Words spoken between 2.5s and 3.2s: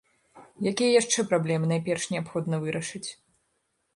вырашыць?